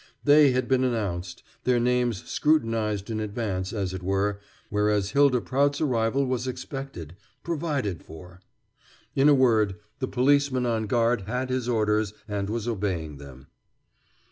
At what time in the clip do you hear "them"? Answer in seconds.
13.17-13.45